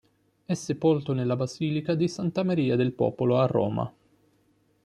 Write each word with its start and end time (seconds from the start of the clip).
È 0.45 0.55
sepolto 0.55 1.13
nella 1.13 1.35
Basilica 1.35 1.93
di 1.93 2.07
Santa 2.07 2.41
Maria 2.43 2.75
del 2.75 2.91
Popolo 2.91 3.37
a 3.37 3.45
Roma. 3.45 3.93